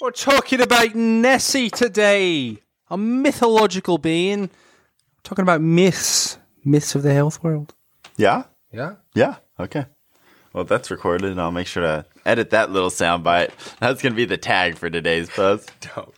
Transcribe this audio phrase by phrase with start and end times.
[0.00, 2.56] We're talking about Nessie today,
[2.88, 4.48] a mythological being.
[5.24, 7.74] talking about myths, myths of the health world.
[8.16, 8.44] Yeah?
[8.72, 8.94] Yeah.
[9.14, 9.36] Yeah.
[9.58, 9.84] Okay.
[10.54, 13.50] Well, that's recorded, and I'll make sure to edit that little sound bite.
[13.78, 15.70] That's going to be the tag for today's post.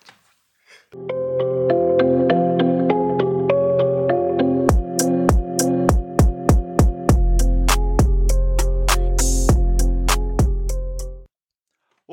[0.95, 1.52] Don't.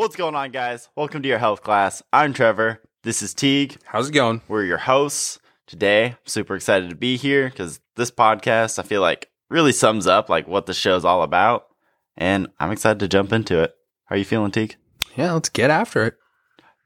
[0.10, 0.90] What's going on, guys?
[0.96, 2.02] Welcome to your health class.
[2.12, 2.82] I'm Trevor.
[3.04, 3.78] This is Teague.
[3.86, 4.42] How's it going?
[4.48, 6.06] We're your hosts today.
[6.06, 10.28] I'm super excited to be here because this podcast, I feel like, really sums up
[10.28, 11.68] like what the show's all about,
[12.18, 13.76] and I'm excited to jump into it.
[14.06, 14.78] How are you feeling, Teague?
[15.16, 16.16] Yeah, let's get after it.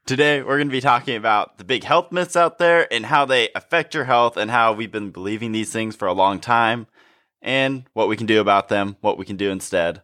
[0.04, 3.24] Today, we're going to be talking about the big health myths out there and how
[3.24, 6.88] they affect your health and how we've been believing these things for a long time
[7.40, 10.02] and what we can do about them, what we can do instead.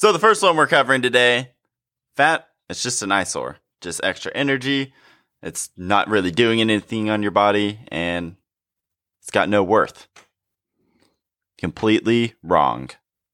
[0.00, 1.53] So, the first one we're covering today
[2.16, 4.92] fat, it's just an eyesore, just extra energy.
[5.42, 8.36] It's not really doing anything on your body and
[9.20, 10.08] it's got no worth.
[11.58, 12.90] Completely wrong.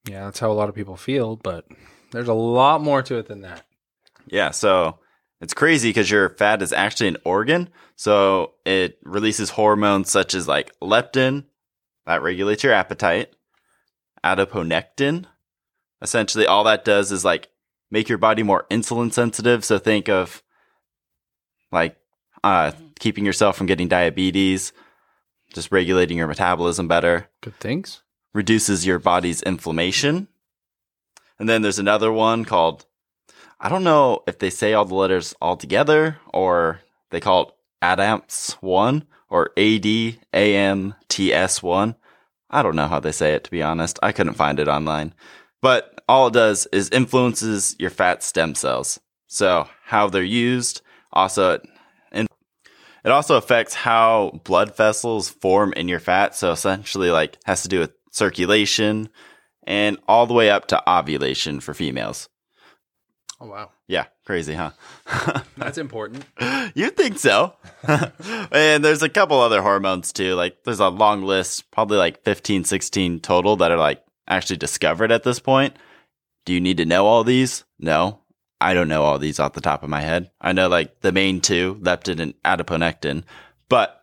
[0.09, 1.67] Yeah, that's how a lot of people feel, but
[2.11, 3.65] there's a lot more to it than that.
[4.27, 4.99] Yeah, so
[5.41, 7.69] it's crazy because your fat is actually an organ.
[7.97, 11.45] So it releases hormones such as like leptin,
[12.07, 13.35] that regulates your appetite,
[14.25, 15.27] adiponectin.
[16.03, 17.49] Essentially, all that does is like
[17.91, 19.65] make your body more insulin sensitive.
[19.65, 20.43] So think of
[21.73, 21.97] like
[22.43, 24.73] uh, keeping yourself from getting diabetes,
[25.53, 28.03] just regulating your metabolism better Good things.
[28.33, 30.29] reduces your body's inflammation.
[31.39, 32.87] And then there's another one called,
[33.59, 36.81] I don't know if they say all the letters all together or
[37.11, 41.95] they call it ADAMTS 1 or ADAMTS 1.
[42.53, 43.99] I don't know how they say it, to be honest.
[44.03, 45.15] I couldn't find it online.
[45.63, 48.99] But all it does is influences your fat stem cells.
[49.29, 51.63] So how they're used, also it
[53.05, 56.35] it also affects how blood vessels form in your fat.
[56.35, 59.09] So essentially, like, has to do with circulation
[59.67, 62.29] and all the way up to ovulation for females.
[63.41, 63.71] Oh wow.
[63.87, 64.73] Yeah, crazy, huh?
[65.57, 66.27] That's important.
[66.75, 67.55] you think so?
[68.53, 70.35] and there's a couple other hormones too.
[70.35, 75.11] Like, there's a long list, probably like 15, 16 total that are like actually discovered
[75.11, 75.75] at this point.
[76.45, 77.65] Do you need to know all these?
[77.79, 78.21] No.
[78.61, 80.31] I don't know all these off the top of my head.
[80.41, 83.25] I know like the main two, leptin and adiponectin.
[83.69, 84.01] But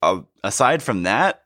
[0.00, 1.42] uh, aside from that,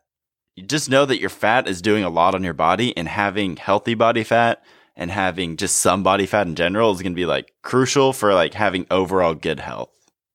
[0.57, 3.57] you just know that your fat is doing a lot on your body and having
[3.57, 4.63] healthy body fat
[4.95, 8.35] and having just some body fat in general is going to be like crucial for
[8.35, 9.89] like having overall good health.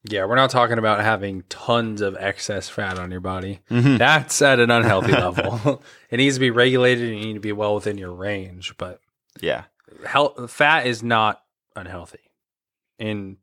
[0.10, 3.60] Yeah, we're not talking about having tons of excess fat on your body.
[3.70, 3.98] Mhm.
[4.00, 5.84] That's at an unhealthy level.
[6.10, 9.00] it needs to be regulated and you need to be well within your range, but
[9.42, 9.64] Yeah.
[10.06, 11.42] health, fat is not
[11.76, 12.20] unhealthy.
[13.00, 13.38] And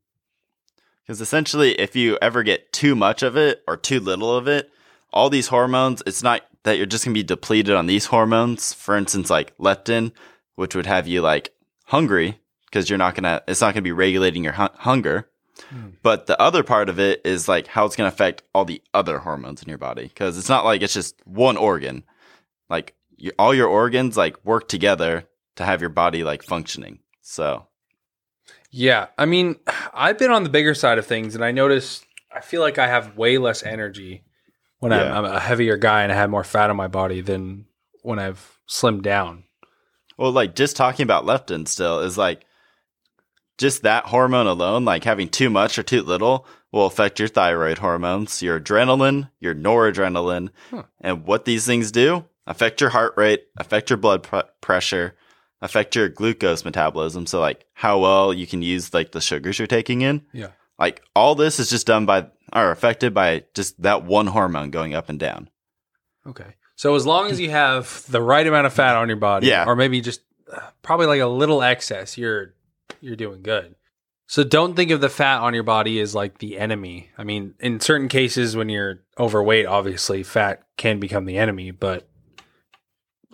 [1.03, 4.71] Because essentially, if you ever get too much of it or too little of it,
[5.13, 8.73] all these hormones, it's not that you're just going to be depleted on these hormones.
[8.73, 10.13] For instance, like leptin,
[10.57, 11.53] which would have you like
[11.87, 15.29] hungry because you're not going to, it's not going to be regulating your hu- hunger.
[15.69, 15.91] Hmm.
[16.03, 18.83] But the other part of it is like how it's going to affect all the
[18.93, 20.09] other hormones in your body.
[20.09, 22.03] Because it's not like it's just one organ.
[22.69, 27.01] Like you, all your organs like work together to have your body like functioning.
[27.23, 27.67] So,
[28.71, 29.57] yeah, I mean,
[29.93, 32.05] I've been on the bigger side of things and I notice
[32.35, 34.25] I feel like I have way less energy
[34.81, 37.67] when I'm, I'm a heavier guy and I have more fat on my body than
[38.03, 39.45] when I've slimmed down.
[40.19, 42.45] Well, like just talking about leptin still is like
[43.57, 47.79] just that hormone alone, like having too much or too little will affect your thyroid
[47.79, 50.51] hormones, your adrenaline, your noradrenaline.
[50.71, 50.83] Huh.
[51.01, 55.17] And what these things do affect your heart rate, affect your blood pr- pressure,
[55.65, 57.27] affect your glucose metabolism.
[57.27, 60.23] So like how well you can use like the sugars you're taking in.
[60.33, 60.49] Yeah.
[60.79, 64.95] Like all this is just done by or affected by just that one hormone going
[64.95, 65.49] up and down.
[66.27, 66.55] Okay.
[66.77, 69.65] So as long as you have the right amount of fat on your body, Yeah.
[69.67, 70.21] or maybe just
[70.53, 72.55] uh, probably like a little excess, you're
[73.01, 73.75] you're doing good.
[74.27, 77.11] So don't think of the fat on your body as like the enemy.
[77.17, 82.09] I mean, in certain cases when you're overweight, obviously fat can become the enemy, but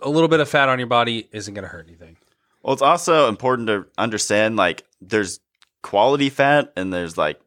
[0.01, 2.17] a little bit of fat on your body isn't going to hurt anything.
[2.63, 5.39] Well, it's also important to understand like there's
[5.81, 7.39] quality fat and there's like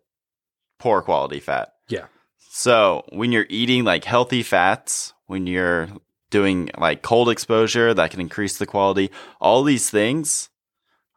[0.78, 1.72] poor quality fat.
[1.88, 2.06] Yeah.
[2.50, 5.88] So when you're eating like healthy fats, when you're
[6.30, 10.50] doing like cold exposure that can increase the quality, all these things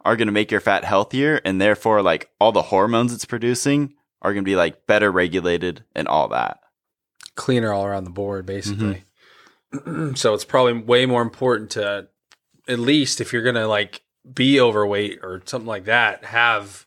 [0.05, 3.93] are going to make your fat healthier and therefore like all the hormones it's producing
[4.21, 6.59] are going to be like better regulated and all that.
[7.35, 8.91] Cleaner all around the board, mm-hmm.
[8.93, 10.15] basically.
[10.15, 12.07] so it's probably way more important to,
[12.67, 14.01] at least if you're to like
[14.33, 16.85] be overweight or something like that, have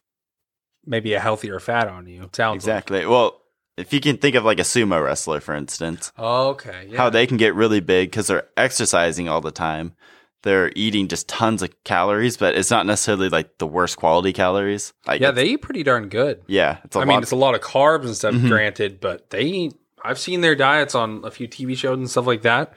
[0.85, 2.29] maybe a healthier fat on you.
[2.33, 3.07] Sounds Exactly.
[3.07, 3.41] Well,
[3.77, 6.25] if you can think of like a sumo wrestler, for instance, Like.
[6.51, 6.89] Okay.
[6.91, 6.97] Yeah.
[6.99, 9.95] how they can get really big because they're exercising all the time.
[10.43, 14.95] They're eating just tons of calories, but it's not necessarily like the worst quality calories.
[15.07, 16.43] Like, yeah, they eat pretty darn good.
[16.47, 18.49] yeah, it's a I mean, it's a lot of carbs and stuff, Mhm.
[18.49, 19.75] granted, but they eat.
[20.03, 22.73] I've seen their diets on a few TV shows and stuff like that.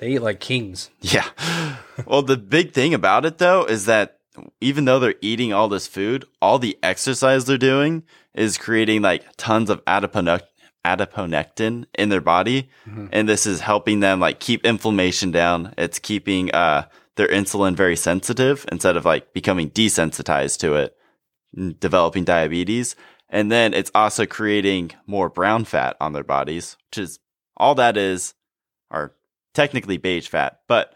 [0.00, 0.90] They eat like kings.
[1.02, 1.28] Yeah.
[2.06, 4.18] well, the big thing about it though is that
[4.60, 8.02] even though they're eating all this food, all the exercise they're doing
[8.34, 10.40] is creating like tons of adipone-
[10.86, 12.70] adiponectin in their body.
[12.88, 13.10] Mhm.
[13.12, 15.74] And this is helping them like keep inflammation down.
[15.76, 16.86] It's keeping uh,
[17.16, 20.96] their insulin very sensitive instead of like becoming desensitized to it,
[21.78, 22.96] developing diabetes.
[23.28, 27.18] And then it's also creating more brown fat on their bodies, which is
[27.56, 28.34] all that is,
[28.90, 29.12] are
[29.54, 30.94] technically beige fat, but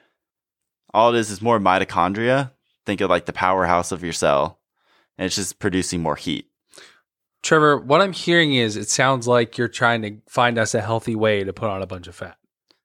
[0.93, 2.53] all it is is more mitochondria.
[2.87, 4.61] Think of like the powerhouse of your cell,
[5.19, 6.51] and it's just producing more heat.
[7.43, 11.15] Trevor, what I'm hearing is it sounds like you're trying to find us a healthy
[11.15, 12.39] way to put on a bunch of fat.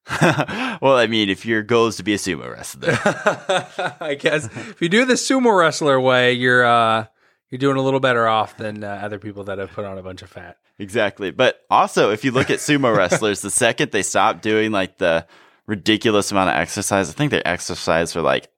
[0.82, 2.98] well, I mean, if your goal is to be a sumo wrestler,
[4.00, 7.06] I guess if you do the sumo wrestler way, you're uh,
[7.48, 10.02] you're doing a little better off than uh, other people that have put on a
[10.02, 10.58] bunch of fat.
[10.78, 11.30] exactly.
[11.30, 15.26] But also, if you look at sumo wrestlers, the second they stop doing like the
[15.70, 18.48] ridiculous amount of exercise, I think they exercise for like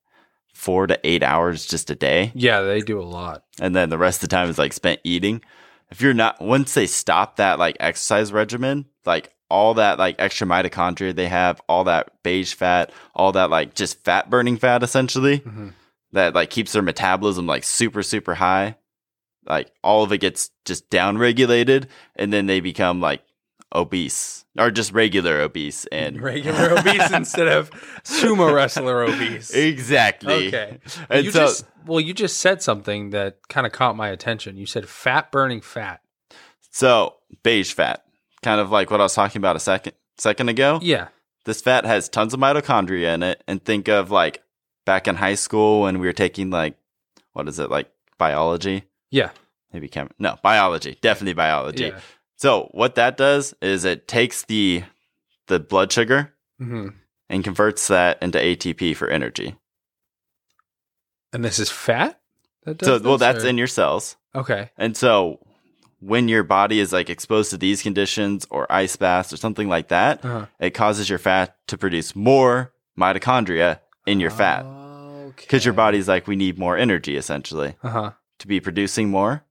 [0.54, 2.32] four to eight hours just a day.
[2.34, 3.44] Yeah, they do a lot.
[3.60, 5.42] and then the rest of the time is like spent eating.
[5.90, 10.46] If you're not once they stop that like exercise regimen, like all that like extra
[10.46, 15.40] mitochondria they have, all that beige fat, all that like just fat burning fat essentially
[15.40, 15.72] Mhm.
[16.12, 18.76] that like keeps their metabolism like super super high.
[19.44, 23.22] Like all of it gets just down regulated and then they become like
[23.74, 27.70] obese or just regular obese and Regular obese instead of
[28.04, 29.50] sumo wrestler obese.
[29.54, 30.48] exactly.
[30.48, 30.78] Okay.
[31.08, 34.56] And you so just well, you just said something that kind of caught my attention.
[34.56, 36.00] You said fat burning fat.
[36.70, 38.04] so beige fat,
[38.42, 40.78] kind of like what I was talking about a second second ago.
[40.82, 41.08] Yeah.
[41.44, 44.42] this fat has tons of mitochondria in it and think of like
[44.84, 46.76] back in high school when we were taking like
[47.32, 49.30] what is it like biology Yeah.
[49.72, 52.00] maybe chem no biology definitely biology Yeah.
[52.42, 54.82] So what that does is it takes the
[55.46, 56.20] the blood sugar
[56.58, 56.88] hmm
[57.28, 59.54] and converts that into atp for energy
[61.32, 62.20] And this is fat.
[62.64, 64.70] That does so well that's or- in your cells Okay.
[64.76, 65.38] and so
[66.00, 69.88] when your body is like exposed to these conditions or ice baths or something like
[69.88, 70.46] that Uh-huh.
[70.60, 74.62] it causes your fat to produce more mitochondria in your fat
[75.36, 78.10] because your body's like we need more energy essentially Uh huh.
[78.40, 79.44] to be producing more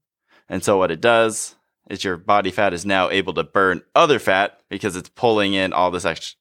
[0.48, 1.56] and so what it does
[1.92, 5.72] is your body fat is now able to burn other fat because it's pulling in
[5.72, 6.36] all this extra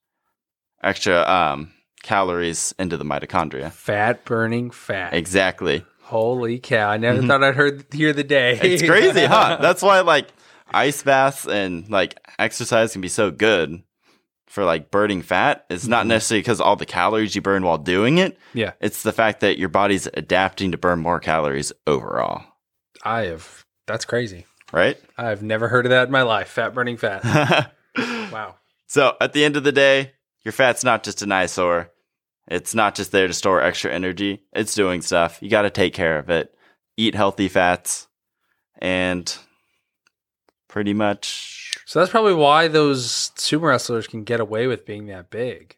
[0.81, 1.71] extra um,
[2.03, 5.13] calories into the mitochondria Fat burning fat.
[5.13, 6.89] exactly Holy cow!
[6.89, 7.27] I never Mhm.
[7.27, 8.59] thought I'd heard hear the day.
[8.61, 10.27] it's crazy huh that's why like
[10.73, 13.83] ice baths and like exercise can be so good
[14.47, 16.09] for like burning fat it's not Mhm.
[16.09, 18.71] necessarily because all the calories you burn while doing it yeah.
[18.81, 22.43] it's the fact that your body's adapting to burn more calories overall
[23.03, 23.65] I have.
[23.87, 24.45] That's crazy.
[24.71, 26.47] Right I've never heard of that in my life.
[26.49, 27.73] Fat burning fat.
[28.31, 28.55] Wow.
[28.87, 30.13] So at the end of the day,
[30.45, 31.91] your fat's not just an eyesore.
[32.47, 34.43] It's not just there to store extra energy.
[34.53, 35.39] It's doing stuff.
[35.41, 36.53] You got to take care of it.
[36.95, 38.07] Eat healthy fats,
[38.79, 39.37] and
[40.69, 45.29] pretty much, So that's probably why those sumo wrestlers can get away with being that
[45.29, 45.75] big.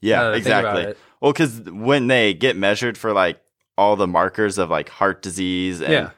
[0.00, 1.02] yeah, that I think about exactly.
[1.20, 3.40] Well, because when they get measured for like
[3.76, 6.10] all the markers of like heart disease and Yeah.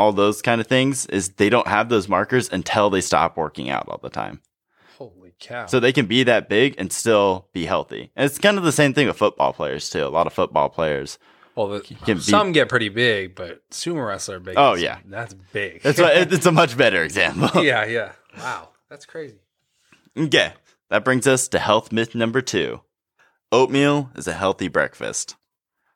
[0.00, 3.68] All those kind of things, is they don't have those markers until they stop working
[3.68, 4.40] out all the time.
[4.96, 5.66] Holy cow.
[5.66, 8.10] So they can be that big and still be healthy.
[8.16, 10.04] And it's kind of the same thing with football players too.
[10.04, 11.18] A lot of football players.
[11.54, 14.54] well, the, can be- some get pretty big, but sumo wrestler big.
[14.56, 15.00] Oh, yeah.
[15.06, 15.82] That's big.
[15.82, 17.62] That's it's a much better example.
[17.62, 18.12] yeah, yeah.
[18.38, 18.70] Wow.
[18.88, 19.40] That's crazy.
[20.16, 20.54] Okay.
[20.88, 22.80] That brings us to health myth number two.
[23.52, 25.36] Oatmeal is a healthy breakfast.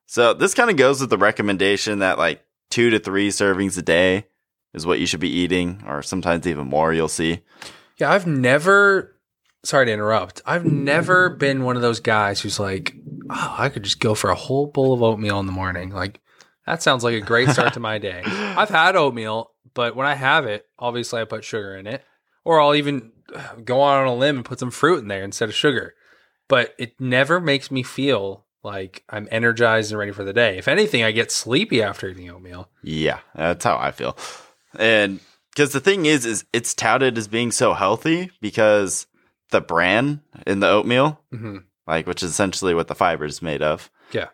[0.07, 2.44] So this kind of goes with the recommendation that like
[2.75, 4.27] two to three servings a day
[4.73, 7.41] is what you should be eating, or sometimes even more, you'll see.
[7.99, 9.17] Yeah, I've never.
[9.65, 10.43] Sorry to interrupt.
[10.45, 12.97] I've never been one of those guys who's like,
[13.31, 15.91] oh, I could just go for a whole bowl of oatmeal in the morning.
[15.91, 16.21] Like,
[16.67, 18.23] that sounds like a great start to my day.
[18.27, 22.03] I've had oatmeal, but when I have it, obviously I put sugar in it,
[22.45, 23.13] or I'll even
[23.65, 25.95] go on a limb and put some fruit in there instead of sugar.
[26.49, 30.59] But it never makes me feel like I'm energized and ready for the day.
[30.59, 32.69] If anything, I get sleepy after eating oatmeal.
[32.83, 34.17] Yeah, that's how I feel.
[34.79, 39.07] And because the thing is, is it's touted as being so healthy because
[39.51, 43.63] the bran in the oatmeal, hmm like which is essentially what the fiber is made
[43.63, 44.29] of, Yeah.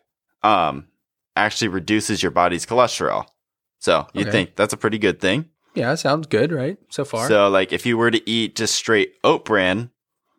[0.45, 0.87] um,
[1.35, 3.27] actually reduces your body's cholesterol.
[3.81, 4.31] So you Okay.
[4.31, 5.51] think that's a pretty good thing.
[5.75, 6.79] Yeah, sounds good, right?
[6.91, 7.27] So far.
[7.29, 9.91] So like if you were to eat just straight oat bran,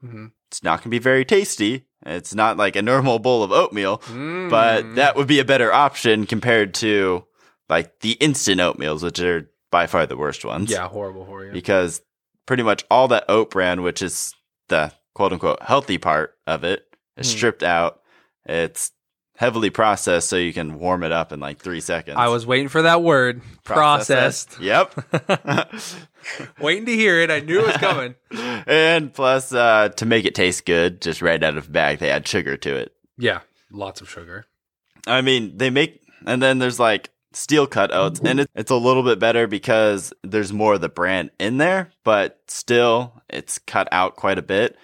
[0.03, 0.31] Mhm.
[0.48, 1.86] it's not going to be very tasty.
[2.05, 4.96] It's not like a normal bowl of oatmeal, but Mm.
[4.96, 7.25] that would be a better option compared to
[7.70, 10.70] like the instant oatmeals, which are by far the worst ones.
[10.72, 11.51] yeah, horrible for you.
[11.51, 12.01] Because
[12.46, 14.34] pretty much all that oat bran, which is
[14.67, 16.86] the quote unquote healthy part of it,
[17.17, 17.38] is Hmm.
[17.38, 18.01] stripped out.
[18.46, 18.91] It's
[19.41, 22.15] heavily processed so you can warm it up in like three seconds.
[22.15, 24.60] I was waiting for that word, processed.
[24.60, 24.93] Yep.
[26.60, 27.31] waiting to hear it.
[27.31, 28.13] I knew it was coming.
[28.67, 32.12] and plus, uh, to make it taste good, just right out of the bag, they
[32.12, 32.93] add sugar to it.
[33.17, 33.39] yeah,
[33.71, 34.45] lots of sugar.
[35.07, 38.75] I mean, they make, and then there's like steel cut oats, and it, it's a
[38.75, 43.88] little bit better because there's more of the bran in there, but still, it's cut
[43.91, 44.77] out quite a bit.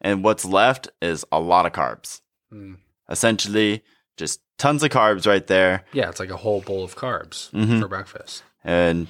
[0.00, 2.20] And what's left is a lot of carbs.
[2.52, 2.76] Mm.
[3.10, 3.82] Essentially,
[4.16, 5.84] just tons of carbs right there.
[5.92, 7.80] Yeah, it's like a whole bowl of carbs Mhm.
[7.80, 8.42] for breakfast.
[8.64, 9.08] And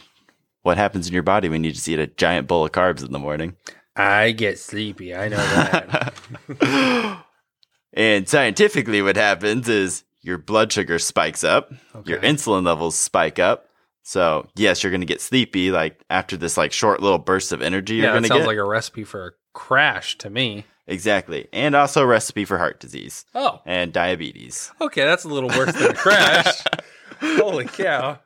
[0.62, 3.12] what happens in your body when you just eat a giant bowl of carbs in
[3.12, 3.56] the morning?
[3.94, 5.14] I get sleepy.
[5.14, 6.14] I know that.
[7.92, 11.72] and scientifically, what happens is your blood sugar spikes up,
[12.04, 13.68] your insulin levels spike up.
[14.02, 15.70] So yes, you're going to get sleepy.
[15.70, 18.46] Like after this, like short little burst of energy, you're yeah, going that to sounds
[18.46, 20.64] like a recipe for a crash to me.
[20.87, 24.73] Exactly, and also a recipe for heart disease Oh, and diabetes.
[24.81, 26.62] okay, that's a little worse than a crash.
[27.21, 28.19] Holy cow!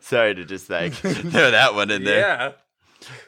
[0.00, 2.20] Sorry to just like throw that one in there.
[2.20, 2.52] Yeah.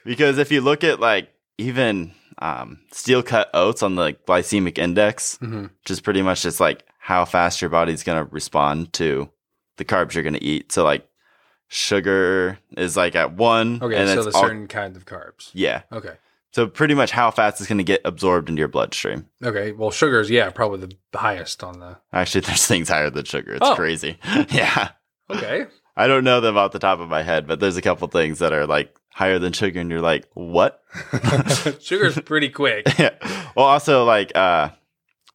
[0.04, 5.38] Because if you look at like even um, steel cut oats on the glycemic index,
[5.42, 5.64] Mhm.
[5.64, 9.30] which is pretty much just like how fast your body's going to respond to
[9.76, 10.72] the carbs you're going to eat.
[10.72, 11.06] So like
[11.68, 13.78] sugar is like at one.
[13.82, 15.50] Okay, and so the all- certain kinds of carbs.
[15.52, 15.82] yeah.
[15.92, 16.14] Okay.
[16.52, 19.26] So pretty much how fast it's going to get absorbed into your bloodstream.
[19.44, 19.70] Okay.
[19.72, 21.98] Well, sugars, yeah, probably the highest on the.
[22.12, 23.52] Actually, there's things higher than sugar.
[23.54, 23.74] It's Oh.
[23.76, 24.18] crazy.
[24.50, 24.90] yeah.
[25.30, 25.66] Okay.
[25.96, 28.38] I don't know them off the top of my head, but there's a couple things
[28.40, 30.82] that are like higher than sugar, and you're like, what?
[31.80, 32.86] Sugar's pretty quick.
[32.98, 33.10] yeah.
[33.54, 34.70] Well, also like, uh,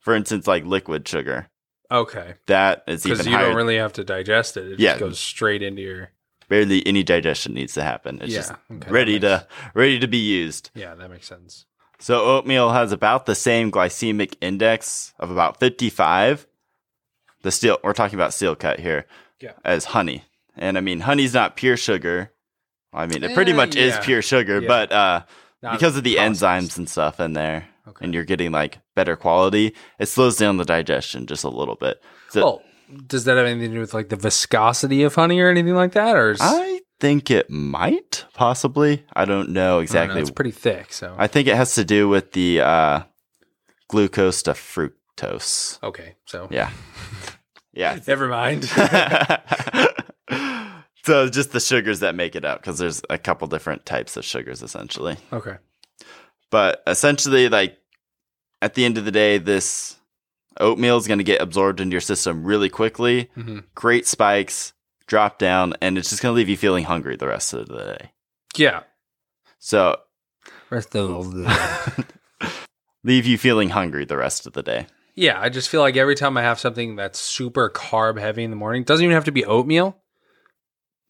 [0.01, 1.47] for instance, like liquid sugar.
[1.91, 2.33] Okay.
[2.47, 3.47] That is Because you higher.
[3.47, 4.73] don't really have to digest it.
[4.73, 4.91] It Yeah.
[4.93, 6.11] just goes straight into your.
[6.47, 8.19] Barely any digestion needs to happen.
[8.21, 8.39] It's yeah.
[8.39, 10.69] just okay, ready that to ready to be used.
[10.75, 11.65] Yeah, that makes sense.
[11.99, 16.45] So oatmeal has about the same glycemic index of about 55.
[17.41, 19.05] The steel we're talking about steel cut here
[19.39, 19.53] Yeah.
[19.63, 20.23] as honey.
[20.57, 22.31] And I mean honey's not pure sugar.
[22.93, 24.67] I mean it pretty Eh, much is pure sugar, Yeah.
[24.67, 25.21] but uh
[25.61, 26.43] because of the processed.
[26.43, 28.03] enzymes and stuff in there Okay.
[28.05, 32.01] and you're getting like better quality, it slows down the digestion just a little bit.
[32.29, 32.63] So well,
[33.07, 35.93] does that have anything to do with like the viscosity of honey or anything like
[35.93, 36.15] that?
[36.15, 39.05] Or is, I think it might possibly.
[39.13, 40.21] I don't know I don't know, exactly.
[40.21, 40.93] it's pretty thick.
[40.93, 43.01] So I think it has to do with the uh,
[43.87, 45.81] glucose to fructose.
[45.83, 46.15] okay.
[46.25, 46.71] So Yeah.
[47.73, 47.99] Yeah.
[48.07, 48.65] never mind.
[51.03, 54.25] so just the sugars that make it up because there's a couple different types of
[54.25, 55.17] sugars essentially.
[55.33, 55.57] okay.
[56.51, 57.77] But essentially, like
[58.61, 59.97] at the end of the day, this
[60.59, 63.29] oatmeal is going to get absorbed into your system really quickly.
[63.35, 64.73] hmm Great spikes,
[65.07, 67.97] drop down, and it's just going to leave you feeling hungry the rest of the
[67.97, 68.11] day.
[68.55, 68.83] Yeah.
[69.59, 69.97] So
[70.69, 72.05] Rest of the-
[73.03, 74.87] leave you feeling hungry the rest of the day.
[75.15, 78.49] yeah, I just feel like every time I have something that's super carb heavy in
[78.49, 79.97] the morning, doesn't even have to be oatmeal.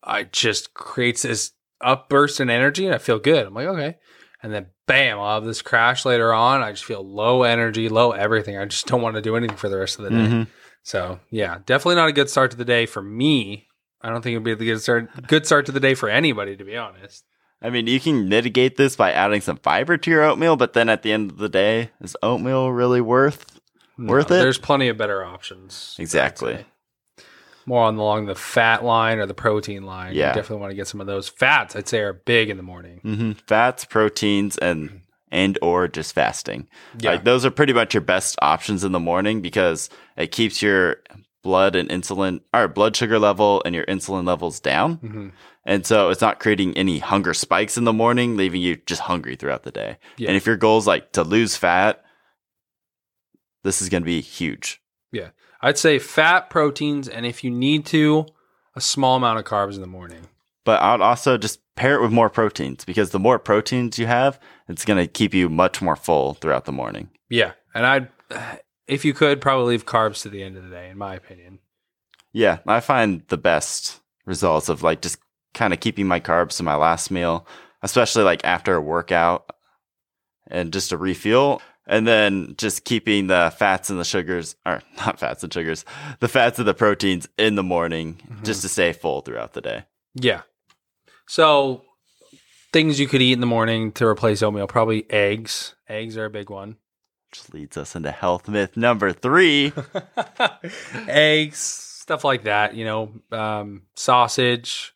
[0.03, 3.47] I just creates this upburst in energy, and I feel good.
[3.47, 3.97] I'm like, okay,
[4.43, 6.61] and then bam, I'll have this crash later on.
[6.61, 8.57] I just feel low energy, low everything.
[8.57, 10.15] I just don't want to do anything for the rest of the day.
[10.27, 10.47] Mhm.
[10.83, 13.67] So yeah, definitely not a good start to the day for me.
[14.01, 16.55] I don't think it'd be a good start good start to the day for anybody,
[16.55, 17.23] to be honest.
[17.61, 20.89] I mean, you can mitigate this by adding some fiber to your oatmeal, but then
[20.89, 23.59] at the end of the day, is oatmeal really worth?
[23.97, 24.35] Worth it?
[24.35, 25.95] There's plenty of better options.
[25.97, 26.65] Exactly.
[27.65, 30.13] More on along the fat line or the protein line.
[30.13, 30.29] Yeah.
[30.29, 31.75] You definitely want to get some of those fats.
[31.75, 32.99] I'd say are big in the morning.
[33.01, 36.67] hmm Fats, proteins, and and or just fasting.
[36.99, 37.11] Yeah.
[37.11, 40.97] Like those are pretty much your best options in the morning because it keeps your
[41.41, 44.95] blood and insulin or blood sugar level and your insulin levels down.
[44.95, 45.27] hmm
[45.65, 49.35] And so it's not creating any hunger spikes in the morning, leaving you just hungry
[49.35, 49.97] throughout the day.
[50.17, 50.27] Yeah.
[50.29, 52.03] And if your goal is like to lose fat,
[53.63, 54.79] this is going to be huge.
[55.65, 58.27] I'd say fat, proteins, and if you need to,
[58.75, 60.27] a small amount of carbs in the morning.
[60.63, 64.39] But I'd also just pair it with more proteins because the more proteins you have,
[64.67, 67.09] it's going to keep you much more full throughout the morning.
[67.31, 67.53] Yeah.
[67.73, 68.09] And I'd,
[68.87, 71.57] if you could, probably leave carbs to the end of the day, in my opinion.
[72.31, 75.17] Yeah, I find the best results of like just
[75.55, 77.47] kind of keeping my carbs to my last meal,
[77.81, 79.49] especially like after a workout
[80.45, 81.59] and just a refuel.
[81.87, 85.85] And then just keeping the fats and the sugars, or not fats and sugars,
[86.19, 88.43] the fats and the proteins in the morning Mhm.
[88.43, 89.83] just to stay full throughout the day.
[90.15, 90.41] Yeah.
[91.27, 91.83] So
[92.73, 95.75] things you could eat in the morning to replace oatmeal, probably eggs.
[95.87, 96.77] Eggs are a big one.
[97.31, 99.71] Which leads us into health myth number three.
[101.07, 102.75] eggs, stuff like that.
[102.75, 104.93] You know, um, sausage.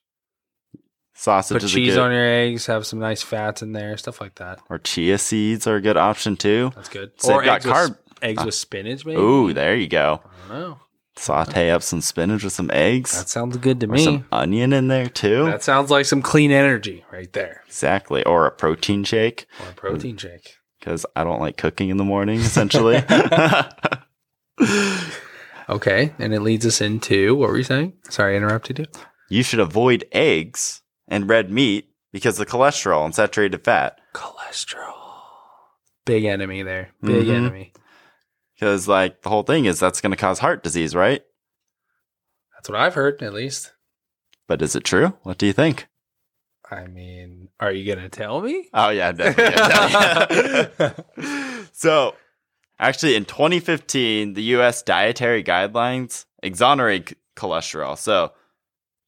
[1.19, 2.67] Sausage Put cheese good, on your eggs.
[2.67, 3.97] Have some nice fats in there.
[3.97, 4.59] Stuff like that.
[4.69, 6.71] or chia seeds are a good option too.
[6.75, 7.11] That's good.
[7.17, 9.19] So or they've got eggs, with, eggs uh, with spinach, maybe.
[9.19, 10.21] Ooh, there you go.
[10.23, 10.79] I don't know.
[11.17, 13.19] Saute up some spinach with some eggs.
[13.19, 14.05] That sounds good to or me.
[14.05, 15.43] some onion in there too.
[15.43, 17.63] That sounds like some clean energy right there.
[17.67, 18.23] exactly.
[18.23, 20.55] Or a protein shake Or a protein shake.
[20.79, 22.39] because I don't like cooking in the morning.
[22.39, 23.03] Essentially,
[25.69, 27.93] Okay, and it leads us into what were you saying?
[28.09, 28.85] Sorry, I interrupted you.
[29.29, 33.99] you should avoid eggs and red meat because the cholesterol and saturated fat.
[34.13, 34.93] Cholesterol.
[36.05, 36.91] Big enemy there.
[37.01, 37.35] Big Mhm.
[37.35, 37.73] enemy.
[38.55, 41.21] Because like the whole thing is that's going to cause heart disease, right?
[42.55, 43.73] That's what I've heard, at least.
[44.47, 45.13] But is it true?
[45.23, 45.87] What do you think?
[46.71, 48.69] I mean, are you gonna tell me?
[48.73, 50.95] Oh yeah, definitely.
[51.17, 51.63] yeah.
[51.73, 52.15] so,
[52.79, 54.83] actually, in 2015, the U.S.
[54.83, 57.97] dietary guidelines exonerate cholesterol.
[57.97, 58.33] So,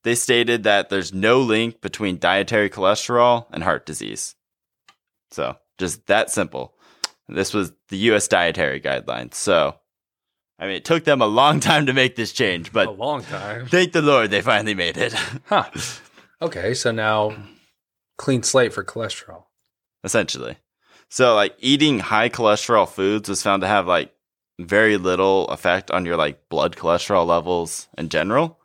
[0.04, 4.36] they stated that there's no link between dietary cholesterol and heart disease.
[5.32, 6.74] So, just that simple.
[7.28, 8.28] This was the U.S.
[8.28, 9.36] dietary guidelines.
[9.36, 9.76] So,
[10.60, 13.24] I mean, it took them a long time to make this change, but a long
[13.24, 13.68] time.
[13.68, 15.14] thank the Lord they finally made it.
[15.46, 15.70] Huh.
[16.42, 17.36] Okay, so now
[18.18, 19.44] clean slate for cholesterol.
[20.04, 20.58] essentially.
[21.10, 24.14] So like eating high cholesterol foods was found to have like
[24.60, 28.60] very little effect on your like blood cholesterol levels in general.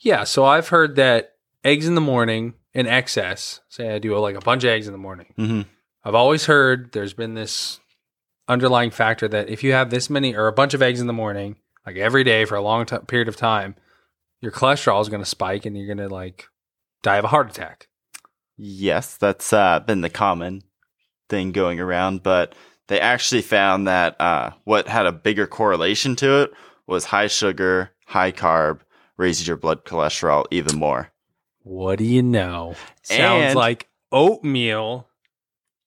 [0.00, 4.36] Yeah, so I've heard that eggs in the morning in excess, say I do like
[4.36, 5.34] a bunch of eggs in the morning.
[5.38, 5.62] Mm-hmm.
[6.04, 7.80] I've always heard there's been this
[8.46, 11.12] underlying factor that if you have this many or a bunch of eggs in the
[11.12, 11.56] morning,
[11.86, 13.74] like every day for a long t- period of time,
[14.40, 16.46] your cholesterol is going to spike and you're going to like
[17.02, 17.88] die of a heart attack.
[18.56, 20.62] Yes, that's uh, been the common
[21.28, 22.54] thing going around, but
[22.88, 26.50] they actually found that uh, what had a bigger correlation to it
[26.86, 28.80] was high sugar, high carb
[29.18, 31.10] raises your blood cholesterol even more.
[31.64, 32.74] What do you know?
[33.02, 35.06] Sounds And- like oatmeal.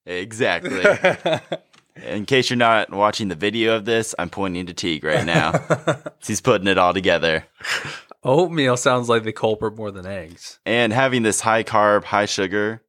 [0.06, 0.84] Exactly.
[2.06, 5.54] In case you're not watching the video of this, I'm pointing to Teague right now.
[6.26, 7.46] He's putting it all together.
[8.24, 10.60] oatmeal sounds like the culprit more than eggs.
[10.66, 12.82] and having this high carb, high sugar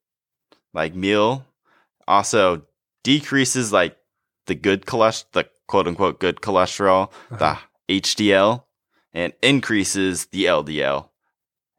[0.74, 1.44] like meal
[2.09, 2.62] also
[3.05, 3.96] decreases like
[4.46, 7.57] the good cholesterol, the quote unquote good cholesterol, Uh-huh.
[7.88, 8.64] the HDL,
[9.14, 11.09] and increases the LDL.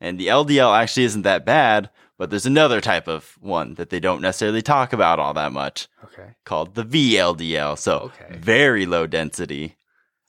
[0.02, 4.00] And the LDL actually isn't that bad, but there's another type of one that they
[4.00, 6.36] don't necessarily talk about all that much Okay.
[6.46, 7.78] called the VLDL.
[7.78, 8.38] So Okay.
[8.38, 9.76] very low density.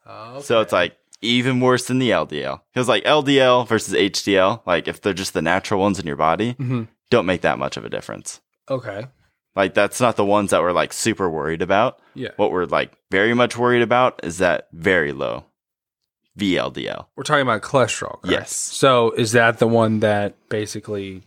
[0.06, 0.40] okay.
[0.42, 2.60] So it's like even worse than the LDL.
[2.72, 6.54] Because like LDL versus HDL, like if they're just the natural ones in your body,
[6.54, 6.88] Mhm.
[7.10, 8.40] don't make that much of a difference.
[8.70, 9.06] Okay.
[9.56, 11.98] Like that's not the ones that we're like super worried about.
[12.14, 12.30] Yeah.
[12.36, 15.44] What we're like very much worried about is that very low
[16.38, 17.06] VLDL.
[17.16, 18.20] We're talking about cholesterol.
[18.22, 18.26] correct?
[18.30, 18.54] Yes.
[18.54, 21.22] So is that the one that basically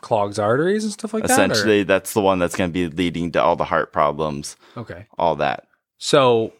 [0.00, 1.30] clogs arteries and stuff like that?
[1.32, 4.56] Essentially, that's the one that's going to be leading to all the heart problems.
[4.76, 5.06] Okay.
[5.18, 5.66] all that.
[5.98, 6.52] So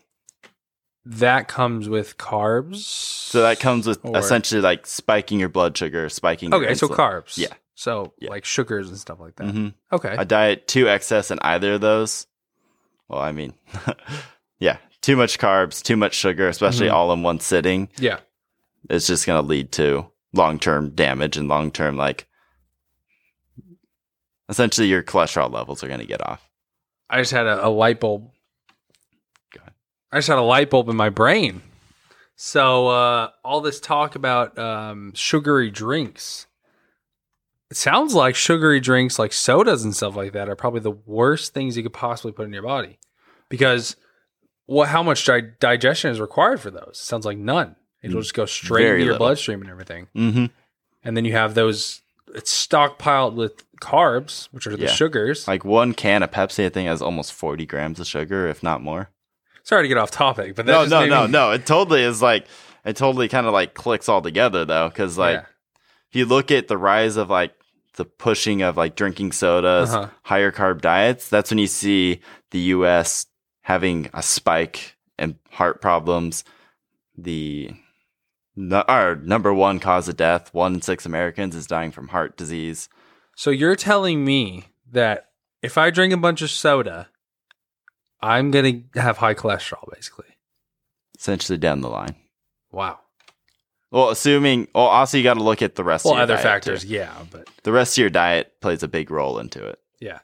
[1.04, 2.76] that comes with carbs.
[2.84, 6.50] So that comes with Or- essentially like spiking your blood sugar, spiking.
[6.50, 7.36] your Okay, so carbs.
[7.38, 7.48] Yeah.
[7.74, 8.30] So Yeah.
[8.30, 9.46] like sugars and stuff like that.
[9.46, 9.74] Mhm.
[9.92, 10.14] Okay.
[10.16, 12.26] a diet too excess in either of those.
[13.08, 13.54] Well, I mean,
[15.02, 16.92] too much carbs, too much sugar, especially Mhm.
[16.94, 18.20] all in one sitting, yeah.
[18.88, 22.26] it's just going to lead to long term damage and long term, like,
[24.48, 26.48] essentially your cholesterol levels are going to get off.
[27.10, 28.30] I just had a, a light bulb.
[29.52, 29.72] Go ahead.
[30.10, 31.62] I just had a light bulb in my brain.
[32.36, 36.46] So uh, all this talk about um, sugary drinks.
[37.70, 41.54] It sounds like sugary drinks like sodas and stuff like that are probably the worst
[41.54, 42.98] things you could possibly put in your body
[43.48, 43.96] because
[44.66, 46.90] what how much di- digestion is required for those?
[46.92, 47.76] It sounds like none.
[48.02, 49.26] It'll Mm, just go straight very into your little.
[49.26, 50.08] bloodstream and everything.
[50.16, 50.46] Mm-hmm.
[51.04, 52.00] And then you have those
[52.34, 54.92] it's stockpiled with carbs, which are the Yeah.
[54.92, 55.46] sugars.
[55.46, 58.80] Like one can of Pepsi, I think, has almost 40 grams of sugar, if not
[58.80, 59.10] more.
[59.64, 61.50] Sorry to get off topic, but that No, just no, made no, me- no.
[61.52, 62.46] It totally is like,
[62.86, 64.88] it totally kind of like clicks all together though.
[64.90, 65.46] Cause like, Yeah.
[66.10, 67.54] if you look at the rise of like
[67.96, 70.08] the pushing of like drinking sodas, Uh-huh.
[70.22, 72.20] higher carb diets, that's when you see
[72.50, 73.26] the US
[73.62, 76.44] having a spike in heart problems.
[77.16, 77.70] The
[78.70, 82.88] our number one cause of death, one in six Americans is dying from heart disease.
[83.36, 85.30] So you're telling me that
[85.62, 87.08] if I drink a bunch of soda,
[88.20, 90.26] I'm going to have high cholesterol, basically.
[91.18, 92.14] Essentially down the line.
[92.70, 92.98] Wow.
[93.90, 96.36] Well, assuming, well, also you got to look at the rest Well, of your other
[96.38, 96.88] factors, too.
[96.88, 100.20] yeah, but The rest of your diet plays a big role into it yeah,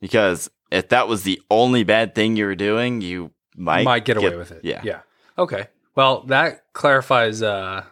[0.00, 4.16] because if that was the only bad thing you were doing, you might might get
[4.16, 4.60] away with it.
[4.64, 4.80] Yeah.
[4.84, 5.00] yeah.
[5.38, 5.68] Okay.
[5.94, 7.42] Well, that clarifies.
[7.42, 7.84] uh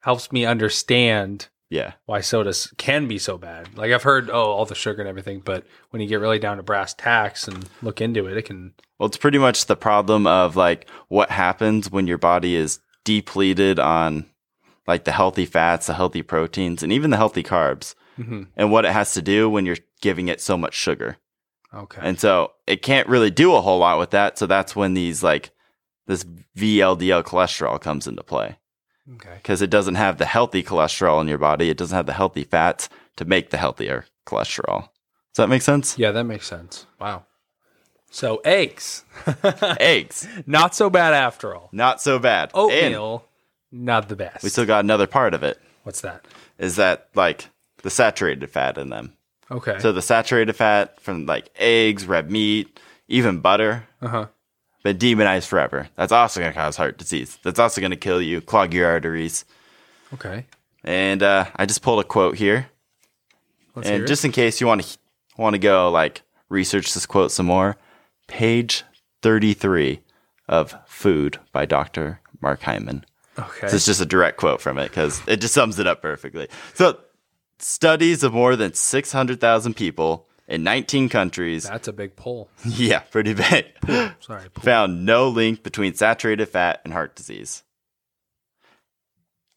[0.00, 1.94] Helps me understand Yeah.
[2.04, 3.76] why sodas can be so bad.
[3.76, 6.58] Like I've heard, oh, all the sugar and everything, but when you get really down
[6.58, 8.74] to brass tacks and look into it, it can.
[8.98, 13.80] Well, it's pretty much the problem of like what happens when your body is depleted
[13.80, 14.26] on
[14.86, 18.46] like the healthy fats, the healthy proteins, and even the healthy carbs, Mhm.
[18.56, 21.16] and what it has to do when you're giving it so much sugar.
[21.76, 22.00] Okay.
[22.02, 24.38] And so it can't really do a whole lot with that.
[24.38, 25.50] So that's when these like
[26.06, 26.24] this
[26.56, 28.56] VLDL cholesterol comes into play
[29.14, 29.34] okay.
[29.36, 31.68] because it doesn't have the healthy cholesterol in your body.
[31.68, 34.82] It doesn't have the healthy fats to make the healthier cholesterol.
[35.34, 35.98] Does that make sense?
[35.98, 36.86] Yeah, that makes sense.
[37.00, 37.26] Wow.
[38.10, 39.04] So eggs,
[39.80, 41.68] Eggs, not so bad after all.
[41.72, 42.50] not so bad.
[42.54, 43.24] And Oatmeal,
[43.70, 44.42] not the best.
[44.42, 46.24] we still got another part of it What's that?
[46.56, 47.50] is that like
[47.82, 49.15] the saturated fat in them.
[49.50, 49.78] Okay.
[49.78, 54.26] So the saturated fat from like eggs, red meat, even butter, uh huh.
[54.82, 55.88] been demonized forever.
[55.96, 57.38] That's also going to cause heart disease.
[57.42, 59.44] That's also going to kill you, clog your arteries.
[60.14, 60.46] Okay.
[60.82, 62.68] And uh, I just pulled a quote here,
[63.74, 64.98] Let's and just in case you want to
[65.36, 67.76] want to go like research this quote some more,
[68.28, 68.84] page
[69.22, 70.00] thirty-three
[70.48, 72.20] of "Food" by Dr.
[72.40, 73.04] Mark Hyman.
[73.38, 73.62] okay.
[73.62, 76.48] This is just a direct quote from it because it just sums it up perfectly.
[76.74, 76.98] So,
[77.58, 82.48] studies of more than six hundred thousand people in nineteen countries, That's a big poll.
[82.64, 83.66] yeah, pretty big,
[84.20, 84.48] Sorry.
[84.60, 87.62] Found no link between saturated fat and heart disease.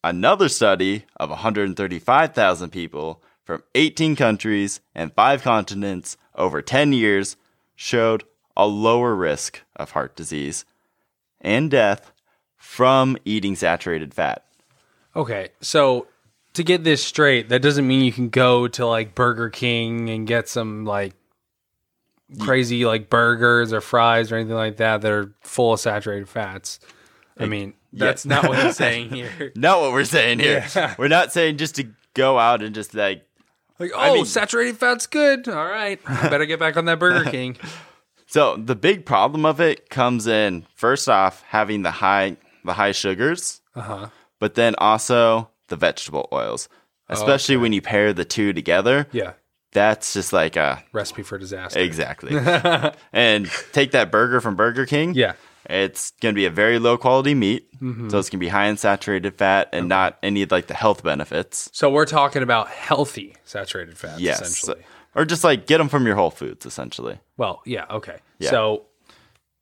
[0.02, 7.36] Another study of 135,000 people from 18 countries and 5 continents over 10 years
[7.76, 8.24] showed
[8.56, 10.64] a lower risk of heart disease
[11.40, 12.12] and death
[12.56, 14.44] from eating saturated fat.
[15.14, 15.48] Okay.
[15.60, 16.06] So
[16.54, 20.26] to get this straight, that doesn't mean you can go to like Burger King and
[20.26, 21.14] get some like
[22.38, 26.78] crazy like burgers or fries or anything like that that are full of saturated fats.
[27.38, 29.52] I mean, that's not what he's saying here.
[29.56, 30.64] Not what we're saying here.
[30.76, 30.94] Yeah.
[30.98, 33.24] We're not saying just to go out and just like
[33.78, 35.48] Like, oh, I mean- saturated fat's good.
[35.48, 37.56] All right, I better get back on that Burger King.
[38.26, 42.92] So the big problem of it comes in first off having the high the high
[42.92, 44.06] sugars, Uh huh.
[44.38, 46.68] but then also the vegetable oils.
[47.08, 49.32] Especially when you pair the two together, Yeah.
[49.72, 51.80] that's just like a Recipe for disaster.
[51.80, 52.36] exactly.
[53.12, 55.14] and take that burger from Burger King.
[55.14, 55.32] Yeah.
[55.68, 58.10] It's going to be a very low quality meat, Mm-hmm.
[58.10, 60.74] so it's going to be high in saturated fat and not any of like the
[60.74, 61.68] health benefits.
[61.72, 64.84] So we're talking about healthy saturated fats, Yes, essentially.
[65.16, 67.18] or just like get them from your Whole Foods, essentially.
[67.36, 68.18] Well, yeah, okay.
[68.38, 68.50] Yeah.
[68.50, 68.84] So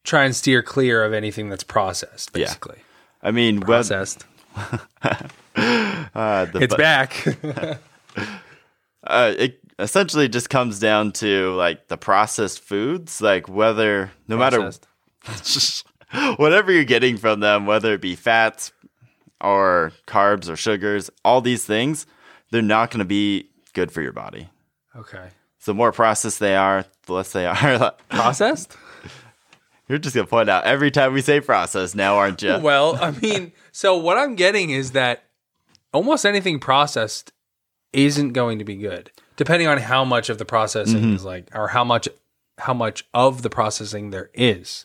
[0.05, 2.45] try and steer clear of anything that's processed, Yeah.
[2.47, 2.79] basically.
[3.23, 4.27] I mean, Processed.
[6.15, 7.27] uh, the, It's back.
[9.05, 14.87] uh, it essentially just comes down to like the processed foods, like whether no Processed.
[15.25, 18.73] matter whatever you're getting from them, whether it be fats
[19.41, 22.07] or carbs or sugars, all these things,
[22.51, 24.49] they're not going to be good for your body.
[24.97, 25.29] Okay.
[25.59, 27.95] So the more processed they are, the less they are.
[28.09, 28.77] Processed?
[29.89, 32.59] You're just going to point out every time we say processed now, aren't you?
[32.59, 35.25] Well, I mean, so what I'm getting is that
[35.93, 37.33] almost anything processed
[37.93, 41.15] isn't going to be good, depending on how much of the processing Mm-hmm.
[41.17, 42.09] is like, or how much,
[42.59, 44.85] how much of the processing there is.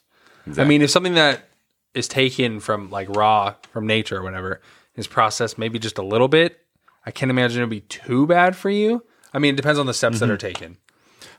[0.58, 1.48] I mean, if something that
[1.94, 4.60] is taken from like raw from nature or whatever
[4.96, 6.60] is processed maybe just a little bit,
[7.06, 9.04] I can't imagine it'd be too bad for you.
[9.34, 10.48] I mean, it depends on the steps that are Mm-hmm.
[10.48, 10.78] taken,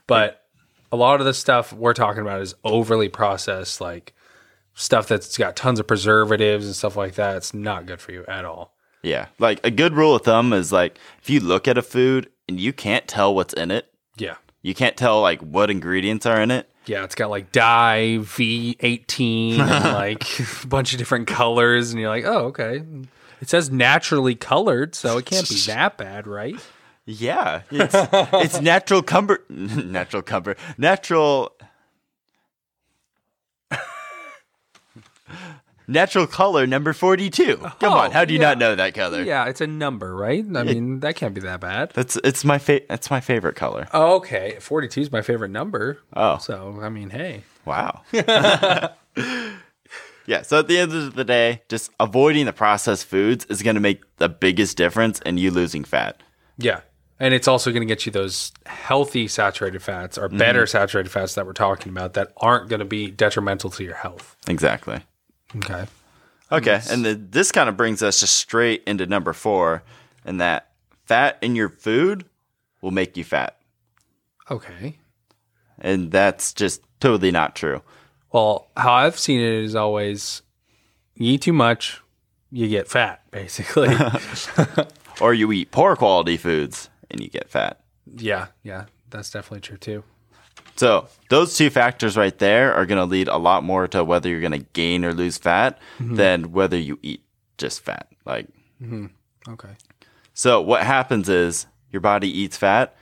[0.07, 0.43] but
[0.91, 4.13] a lot of the stuff we're talking about is overly processed, like
[4.75, 7.37] stuff that's got tons of preservatives and stuff like that.
[7.37, 8.74] It's not good for you at all.
[9.05, 9.27] Yeah.
[9.39, 12.59] Like a good rule of thumb is like if you look at a food and
[12.59, 14.35] you can't tell what's in it, Yeah.
[14.61, 16.69] you can't tell like what ingredients are in it.
[16.87, 20.23] Yeah, it's got like dye V18 and like
[20.63, 22.83] a bunch of different colors, and you're like, oh, okay.
[23.41, 26.55] It says naturally colored, so it can't be that bad, right?
[27.07, 27.93] Yeah, it's
[28.33, 31.53] it's natural cumber, natural cumber, natural,
[35.87, 37.57] natural color number forty two.
[37.57, 38.47] Come Oh, on, how do you oh, yeah.
[38.49, 39.21] not know that color?
[39.23, 40.43] Yeah, it's a number, right?
[40.55, 41.91] I mean, that can't be that bad.
[41.93, 43.87] That's it's my fa- That's my favorite color.
[43.93, 44.57] Oh, okay.
[44.59, 45.99] 42 is my favorite number.
[46.13, 46.37] Oh.
[46.37, 47.43] So, I mean, hey.
[47.65, 48.03] Wow.
[48.11, 48.91] yeah.
[50.43, 53.81] So at the end of the day, just avoiding the processed foods is going to
[53.81, 56.21] make the biggest difference in you losing fat.
[56.57, 56.81] Yeah.
[57.19, 60.37] And it's also going to get you those healthy saturated fats or mm-hmm.
[60.37, 63.95] better saturated fats that we're talking about that aren't going to be detrimental to your
[63.95, 64.35] health.
[64.47, 64.99] Exactly.
[65.57, 65.85] Okay.
[66.51, 69.81] Okay, and the, this kind of brings us just straight into number four,
[70.23, 70.69] and that
[71.05, 72.25] fat in your food
[72.81, 73.57] will make you fat,
[74.51, 74.97] Okay.
[75.79, 77.81] and that's just totally not true.
[78.31, 80.43] Well, how I've seen it is always
[81.15, 81.99] you eat too much,
[82.51, 83.89] you get fat, basically.
[85.21, 87.79] Or you eat poor quality foods and you get fat.
[88.17, 90.03] yeah, yeah, that's definitely true too.
[90.75, 94.29] So those two factors right there are going to lead a lot more to whether
[94.29, 97.23] you're going to gain or lose fat than whether you eat
[97.57, 98.07] just fat.
[98.25, 98.47] Like
[99.47, 99.69] Okay.
[100.33, 102.95] So what happens is your body eats fat.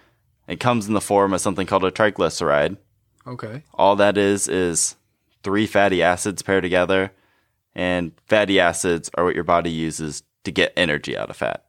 [0.48, 2.78] It comes in the form of something called a triglyceride.
[3.26, 3.64] Okay.
[3.74, 4.96] All that is is
[5.42, 7.12] three fatty acids paired together,
[7.74, 11.64] and fatty acids are what your body uses to get energy out of fat.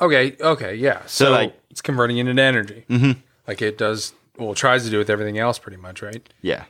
[0.00, 0.36] Okay.
[0.40, 0.74] Okay.
[0.74, 1.02] Yeah.
[1.06, 2.84] So, like- it's converting it into energy.
[2.90, 3.20] Mm-hmm.
[3.46, 4.12] Like it does.
[4.38, 6.26] Well, it tries to do with everything else, pretty much, right?
[6.40, 6.64] Yeah.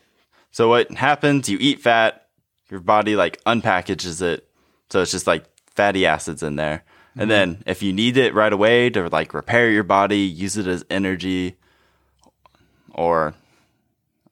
[0.50, 1.48] So what happens?
[1.48, 2.26] You eat fat,
[2.70, 4.48] your body like unpackages it,
[4.90, 6.84] so it's just like fatty acids in there.
[7.14, 7.28] And mm-hmm.
[7.28, 10.84] then if you need it right away to like repair your body, use it as
[10.90, 11.56] energy,
[12.90, 13.34] or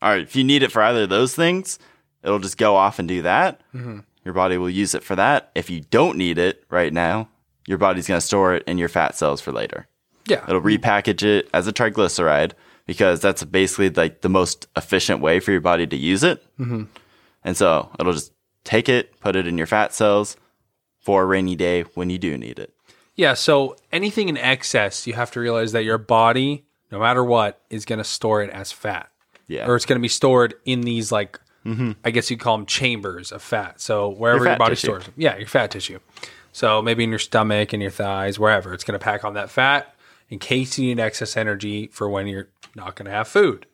[0.03, 1.79] all right, if you need it for either of those things,
[2.23, 3.61] it'll just go off and do that.
[3.75, 4.01] Mm-hmm.
[4.25, 5.51] Your body will use it for that.
[5.55, 7.29] If you don't need it right now,
[7.67, 9.87] your body's going to store it in your fat cells for later.
[10.27, 10.45] Yeah.
[10.47, 12.53] It'll repackage it as a triglyceride
[12.91, 16.45] because that's basically like the most efficient way for your body to use it.
[16.59, 16.87] Mm-hmm.
[17.45, 18.33] And so it'll just
[18.65, 20.37] take it, put it in your fat cells
[20.99, 22.75] for a rainy day when you do need it.
[23.15, 27.61] Yeah, so anything in excess, you have to realize that your body, no matter what,
[27.71, 29.09] is going to store it as fat.
[29.47, 29.69] Yeah.
[29.69, 33.31] Or it's going to be stored in these, like, I guess you'd call them chambers
[33.31, 33.81] of fat.
[33.81, 34.87] So wherever Your your, body tissue.
[34.89, 35.05] stores.
[35.17, 36.01] Yeah, your fat tissue.
[36.51, 39.49] So maybe in your stomach and your thighs, wherever, it's going to pack on that
[39.49, 39.95] fat
[40.31, 43.67] in case you need excess energy for when you're not going to have food,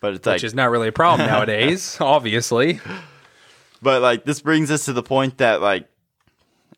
[0.00, 2.80] But it's like, which is not really a problem nowadays, obviously.
[3.80, 5.88] but like this brings us to the point that like,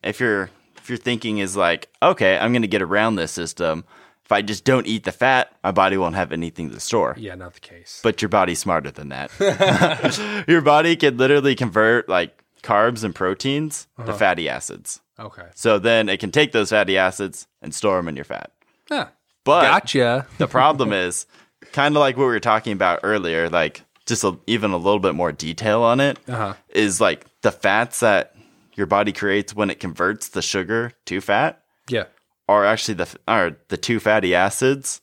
[0.01, 3.83] if you're if you're thinking is like, okay, I'm going to get around this system.
[4.23, 7.15] If I just don't eat the fat, my body won't have anything to store.
[7.17, 7.99] Yeah, not the case.
[8.03, 10.45] but your body's smarter than that.
[10.47, 14.13] your body can literally convert like carbs and proteins to uh-huh.
[14.13, 15.01] fatty acids.
[15.19, 15.47] Okay.
[15.53, 18.51] So then it can take those fatty acids and store them in your fat.
[18.89, 19.09] Yeah.
[19.45, 20.27] But Gotcha.
[20.37, 21.25] the problem is
[21.71, 24.99] kind of like what we were talking about earlier, like just a, even a little
[24.99, 27.05] bit more detail on it is Uh-huh.
[27.05, 28.35] like the fats that
[28.73, 32.05] your body creates when it converts the sugar to fat Yeah.
[32.49, 34.99] are actually the are the two fatty acids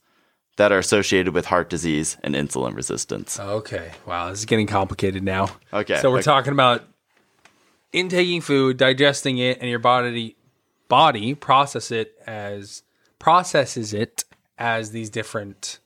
[0.57, 3.41] that are associated with heart disease and insulin resistance.
[3.41, 3.91] Okay.
[4.07, 5.49] Wow, this is getting complicated now.
[5.73, 5.99] Okay.
[6.01, 6.25] So we're okay.
[6.25, 6.85] talking about
[7.93, 10.37] intaking food, digesting it, and your body
[10.89, 12.83] body process it as
[13.19, 14.25] processes it
[14.63, 15.79] as these different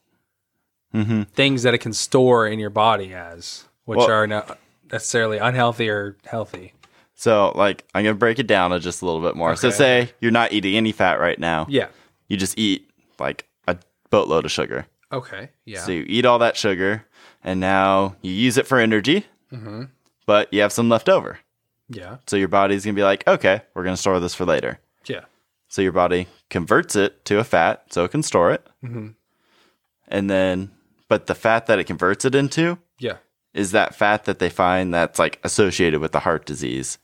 [1.35, 4.59] things that it can store in your body as, which Well- are not
[4.91, 6.73] necessarily unhealthy or healthy.
[7.15, 9.57] So, like, I'm gonna break it down just a little bit more.
[9.57, 11.67] So, say you're not eating any fat right now.
[11.69, 11.89] Yeah.
[12.29, 13.77] You just eat like a
[14.11, 14.87] boatload of sugar.
[15.13, 15.51] Okay.
[15.65, 15.81] Yeah.
[15.81, 17.05] So you eat all that sugar,
[17.45, 19.85] and now you use it for energy, Mm-hmm.
[20.27, 21.39] but you have some left over.
[21.89, 22.17] yeah.
[22.27, 24.79] So your body's gonna be like, okay, we're gonna store this for later.
[25.07, 25.25] Yeah.
[25.69, 29.09] So your body converts it to a fat, so it can store it, Mm-hmm.
[30.09, 30.71] and then,
[31.09, 33.17] but the fat that it converts it into Yeah.
[33.55, 36.99] is that fat that they find that's like associated with the heart disease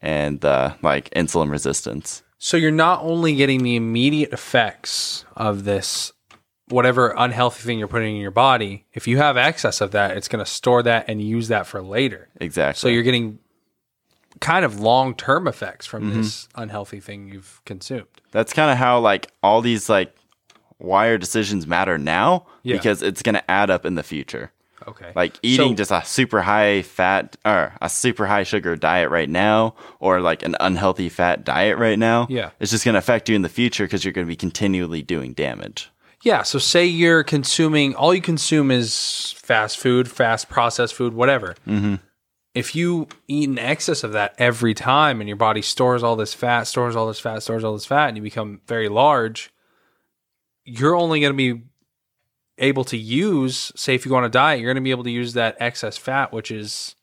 [0.00, 2.22] and uh, like insulin resistance.
[2.38, 6.12] So you're not only getting the immediate effects of this
[6.68, 10.28] whatever unhealthy thing you're putting in your body, if you have excess of that, it's
[10.28, 12.28] going to store that and use that for later.
[12.40, 12.78] Exactly.
[12.80, 13.40] So you're getting
[14.40, 16.22] kind of long-term effects from Mm-hmm.
[16.22, 18.06] this unhealthy thing you've consumed.
[18.32, 20.14] that's kind of how like all these like
[20.78, 22.76] why our decisions matter now Yeah.
[22.76, 24.50] because it's going to add up in the future.
[24.88, 25.12] Okay.
[25.14, 29.28] Like eating So- just a super high fat or a super high sugar diet right
[29.28, 32.26] now or like an unhealthy fat diet right now.
[32.30, 32.50] Yeah.
[32.60, 35.02] It's just going to affect you in the future because you're going to be continually
[35.02, 35.90] doing damage.
[36.22, 41.54] Yeah, so say you're consuming all you consume is fast food, fast processed food, whatever.
[41.66, 41.94] Mm-hmm.
[42.54, 46.34] If you eat in excess of that every time, and your body stores all this
[46.34, 49.50] fat, stores all this fat, stores all this fat, and you become very large,
[50.64, 51.62] you're only going to be
[52.58, 53.70] able to use.
[53.76, 55.56] Say, if you go on a diet, you're going to be able to use that
[55.60, 56.96] excess fat, which is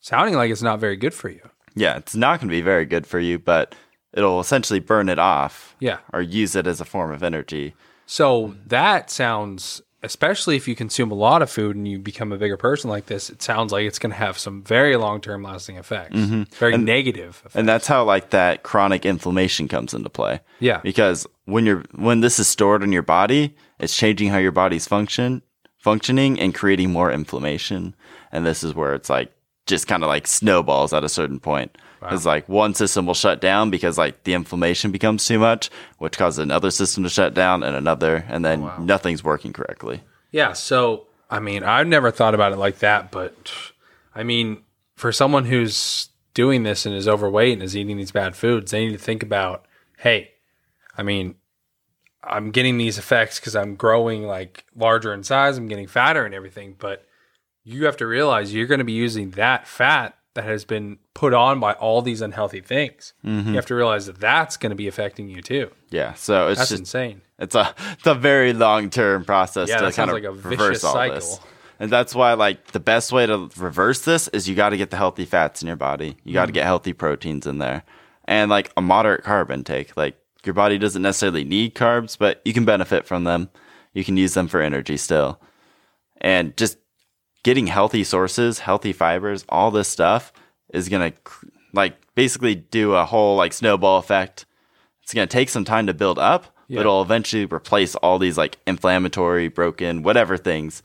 [0.00, 1.40] sounding like it's not very good for you.
[1.74, 3.74] Yeah, it's not going to be very good for you, but
[4.12, 5.98] it'll essentially burn it off Yeah.
[6.12, 7.74] or use it as a form of energy.
[8.06, 12.36] So that sounds, especially if you consume a lot of food and you become a
[12.36, 15.42] bigger person like this, it sounds like it's going to have some very long term
[15.42, 16.42] lasting effects, mm-hmm.
[16.54, 17.56] very negative effects.
[17.56, 20.40] And that's how like that chronic inflammation comes into play.
[20.60, 20.80] Yeah.
[20.82, 24.86] Because when you're when this is stored in your body, it's changing how your body's
[24.86, 25.42] function
[25.78, 27.94] functioning and creating more inflammation.
[28.30, 29.32] And this is where it's like
[29.66, 31.78] just kind of like snowballs at a certain point.
[32.02, 36.16] It's like one system will shut down because like the inflammation becomes too much, which
[36.16, 40.02] causes another system to shut down and another, and then nothing's working correctly.
[40.30, 40.52] Yeah.
[40.52, 43.52] So, I mean, I've never thought about it like that, but
[44.14, 44.62] I mean,
[44.94, 48.86] for someone who's doing this and is overweight and is eating these bad foods, they
[48.86, 49.66] need to think about,
[49.98, 50.32] hey,
[50.96, 51.36] I mean,
[52.22, 56.34] I'm getting these effects because I'm growing like larger in size, I'm getting fatter and
[56.34, 57.06] everything, but
[57.64, 61.34] you have to realize you're going to be using that fat that has been put
[61.34, 63.12] on by all these unhealthy things.
[63.24, 63.48] Mm-hmm.
[63.48, 65.70] You have to realize that that's going to be affecting you too.
[65.90, 67.22] Yeah, so it's That's just insane.
[67.40, 70.84] It's a it's a very long term process Yeah, to kind of like a reverse
[70.84, 71.16] all cycle.
[71.16, 71.40] this.
[71.80, 74.90] And that's why like the best way to reverse this is you got to get
[74.90, 76.16] the healthy fats in your body.
[76.24, 76.54] You got to mm-hmm.
[76.54, 77.82] get healthy proteins in there.
[78.24, 79.96] And like a moderate carb intake.
[79.96, 83.50] Like your body doesn't necessarily need carbs, but you can benefit from them.
[83.92, 85.40] You can use them for energy still.
[86.20, 86.78] And just
[87.42, 90.32] getting healthy sources, healthy fibers, all this stuff
[90.72, 91.18] is going to
[91.72, 94.44] like basically do a whole like snowball effect.
[95.02, 96.76] It's going to take some time to build up, Yeah.
[96.76, 100.82] but it'll eventually replace all these like inflammatory, broken, whatever things.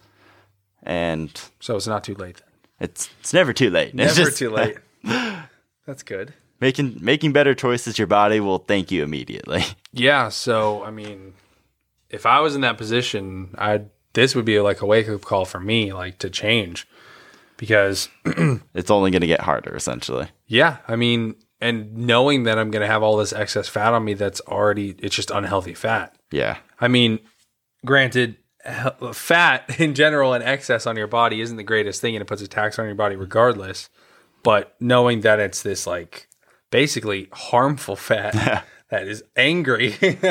[0.83, 2.47] And So it's not too late then.
[2.89, 3.93] it's it's never too late.
[3.95, 4.77] Never just too late.
[5.85, 6.33] That's good.
[6.61, 9.63] Making making better choices, your body will thank you immediately.
[9.95, 10.29] Yeah.
[10.29, 11.33] So I mean,
[12.09, 13.81] if I was in that position, I
[14.13, 16.87] this would be like a wake up call for me, like to change,
[17.57, 18.09] because
[18.73, 20.27] It's only going to get harder, essentially.
[20.47, 24.03] yeah, I mean, and knowing that I'm going to have all this excess fat on
[24.03, 26.15] me, that's already it's just unhealthy fat.
[26.31, 27.19] Yeah, I mean,
[27.85, 28.37] granted,
[29.13, 32.41] fat in general and excess on your body isn't the greatest thing, and it puts
[32.41, 33.89] a tax on your body regardless.
[34.43, 36.27] But knowing that it's this like
[36.69, 39.95] basically harmful fat that is angry,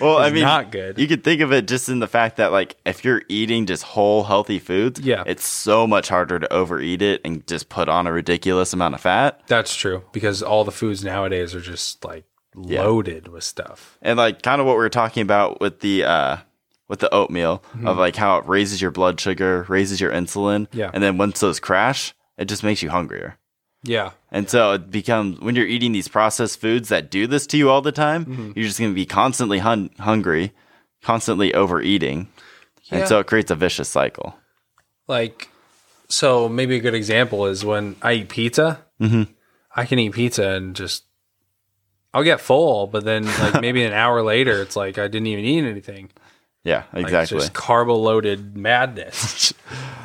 [0.00, 0.98] Well, I mean, not good.
[0.98, 3.82] You could think of it just in the fact that, like, if you're eating just
[3.82, 5.24] whole healthy foods, Yeah.
[5.26, 9.00] it's so much harder to overeat it and just put on a ridiculous amount of
[9.00, 9.40] fat.
[9.48, 12.24] That's true because all the foods nowadays are just like
[12.54, 13.98] loaded with stuff.
[14.02, 16.36] And like, kind of what we were talking about with the uh,
[16.88, 20.90] with the oatmeal of like how it raises your blood sugar, raises your insulin, Yeah.
[20.94, 23.36] and then once those crash, it just makes you hungrier.
[23.84, 24.10] Yeah.
[24.32, 27.70] And so it becomes when you're eating these processed foods that do this to you
[27.70, 28.52] all the time, Mm-hmm.
[28.56, 30.52] you're just going to be constantly hun- hungry,
[31.02, 32.28] constantly overeating.
[32.84, 32.98] Yeah.
[32.98, 34.34] And so it creates a vicious cycle.
[35.06, 35.48] Like,
[36.08, 38.84] so maybe a good example is when I eat pizza.
[39.00, 39.30] Mm-hmm.
[39.76, 41.04] I can eat pizza and just
[42.12, 45.44] I'll get full, but then like maybe an hour later, it's like I didn't even
[45.44, 46.10] eat anything.
[46.64, 47.36] Yeah, Like, exactly.
[47.36, 49.52] It's just carbo loaded madness.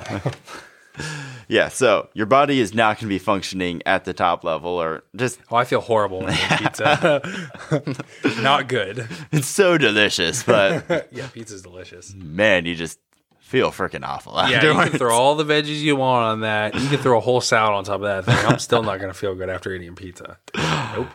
[1.53, 5.03] yeah, so your body is not going to be functioning at the top level or
[5.15, 8.41] just oh, I feel horrible when I eat pizza.
[8.41, 9.07] Not good.
[9.31, 12.11] it's so delicious, but Yeah, pizza's delicious.
[12.15, 12.97] man, you just
[13.39, 16.73] feel freaking awful Yeah, you can throw all the veggies you want on that.
[16.73, 18.45] You can throw a whole salad on top of that thing.
[18.47, 20.39] I'm still not going to feel good after eating pizza.
[20.57, 21.07] Nope.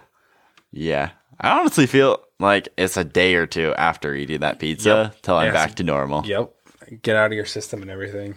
[0.71, 1.11] Yeah.
[1.41, 5.53] I honestly feel like it's a day or two after eating that pizza till I'm
[5.53, 6.25] back to normal.
[6.25, 6.55] Yep.
[7.03, 8.37] Get out of your system and everything.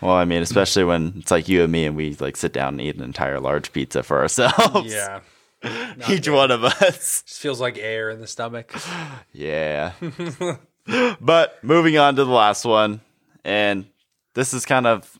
[0.00, 2.74] Well, I mean, especially when it's like you and me and we like sit down
[2.74, 4.92] and eat an entire large pizza for ourselves.
[4.92, 5.20] Yeah.
[6.08, 7.22] Each one of us.
[7.22, 8.74] Just feels like air in the stomach.
[9.32, 9.92] Yeah.
[11.20, 13.00] but moving on to the last one.
[13.44, 13.86] And
[14.34, 15.18] this is kind of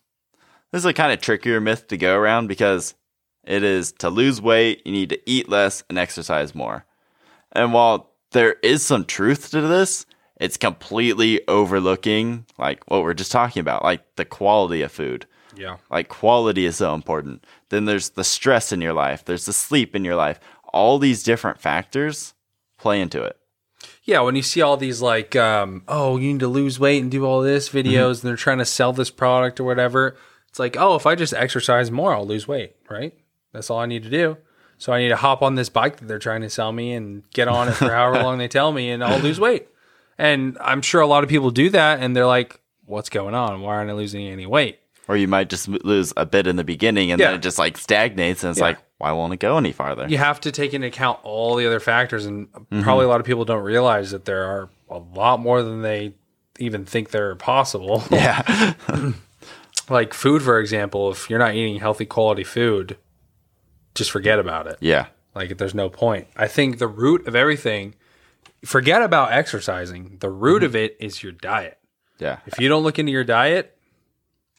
[0.72, 2.94] this is a kind of trickier myth to go around because
[3.44, 6.84] it is to lose weight, you need to eat less and exercise more.
[7.52, 10.06] And while there is some truth to this,
[10.40, 15.26] it's completely overlooking like what we're just talking about, like the quality of food.
[15.54, 15.76] Yeah.
[15.90, 17.44] Like quality is so important.
[17.68, 20.40] Then there's the stress in your life, there's the sleep in your life.
[20.72, 22.34] All these different factors
[22.78, 23.36] play into it.
[24.04, 27.10] Yeah, when you see all these like, um, oh, you need to lose weight and
[27.10, 30.16] do all this videos, and they're trying to sell this product or whatever,
[30.48, 33.12] it's like, oh, if I just exercise more, I'll lose weight, right?
[33.52, 34.36] That's all I need to do.
[34.78, 37.28] So I need to hop on this bike that they're trying to sell me and
[37.30, 39.68] get on it for however long they tell me, and I'll lose weight.
[40.20, 43.60] And I'm sure a lot of people do that, and they're like, what's going on?
[43.62, 44.78] Why aren't I losing any weight?
[45.08, 47.28] Or you might just lose a bit in the beginning and Yeah.
[47.28, 48.66] then it just like stagnates and it's Yeah.
[48.66, 50.06] like, why won't it go any farther?
[50.08, 52.82] you have to take into account all the other factors and mm-hmm.
[52.82, 56.14] probably a lot of people don't realize that there are a lot more than they
[56.58, 58.74] even think they're possible Yeah.
[59.88, 62.96] like food for example if you're not eating healthy quality food
[63.94, 65.06] just forget about it yeah.
[65.34, 67.94] like there's no point i think the root of everything
[68.64, 70.84] forget about exercising the root of mm-hmm.
[70.84, 71.78] it is your diet
[72.18, 72.38] Yeah.
[72.46, 73.76] if you don't look into your diet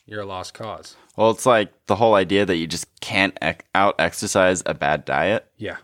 [0.05, 3.65] you're a lost cause Well, it's like the whole idea that you just can't ec-
[3.75, 5.47] out exercise a bad diet.
[5.57, 5.77] yeah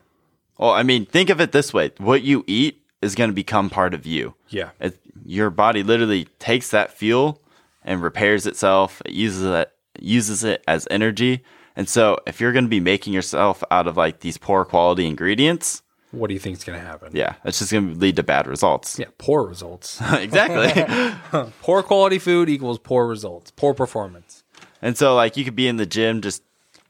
[0.58, 3.70] Well, I mean, think of it this way what you eat is going to become
[3.70, 4.34] part of you.
[4.50, 7.42] yeah It, your body literally takes that fuel
[7.84, 9.02] and repairs itself.
[9.06, 11.44] It uses it uses it as energy,
[11.76, 15.06] And so if you're going to be making yourself out of like these poor quality
[15.08, 17.12] ingredients, What do you think is going to happen?
[17.14, 18.98] yeah, it's just going to lead to bad results.
[18.98, 20.00] Yeah, poor results.
[20.12, 21.52] exactly.
[21.62, 24.44] poor quality food equals poor results, poor performance.
[24.82, 26.44] and so like you could be in the gym just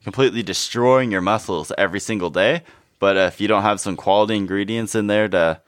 [0.04, 2.64] completely destroying your muscles every single day,
[3.00, 5.62] but if you don't have some quality ingredients in there to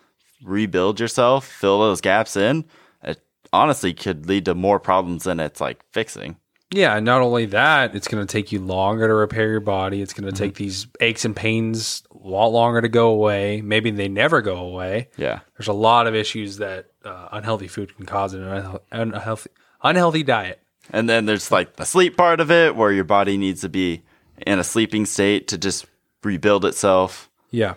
[0.43, 2.65] rebuild yourself, fill those gaps in,
[3.03, 3.21] it
[3.51, 6.37] honestly could lead to more problems than it's like fixing.
[6.71, 10.01] Yeah, and not only that, it's going to take you longer to repair your body.
[10.01, 10.43] It's going to mm-hmm.
[10.43, 13.61] take these aches and pains a lot longer to go away.
[13.61, 15.09] Maybe they never go away.
[15.17, 15.39] Yeah.
[15.57, 19.49] There's a lot of issues that uh, unhealthy food can cause in an unhealthy, unhealthy,
[19.82, 20.61] unhealthy diet.
[20.91, 24.03] And then there's like the sleep part of it where your body needs to be
[24.45, 25.86] in a sleeping state to just
[26.24, 27.30] rebuild itself.
[27.51, 27.76] Yeah.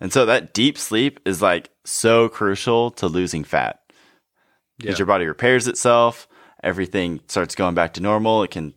[0.00, 3.80] And so that deep sleep is like so crucial to losing fat.
[4.78, 4.96] Yeah.
[4.96, 6.26] Your body repairs itself,
[6.62, 8.42] everything starts going back to normal.
[8.42, 8.74] It can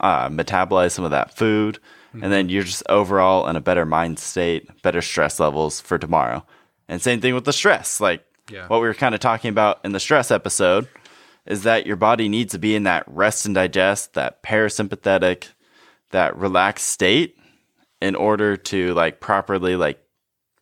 [0.00, 1.78] uh, metabolize some of that food.
[2.14, 2.22] Mm-hmm.
[2.24, 6.46] And then you're just overall in a better mind state, better stress levels for tomorrow.
[6.88, 8.00] And same thing with the stress.
[8.00, 8.66] Like Yeah.
[8.68, 10.86] what we were kind of talking about in the stress episode
[11.46, 15.48] is that your body needs to be in that rest and digest, that parasympathetic,
[16.10, 17.36] that relaxed state
[18.00, 20.00] in order to like properly like